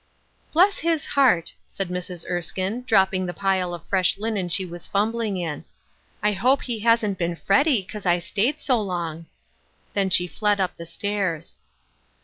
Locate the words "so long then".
8.59-10.09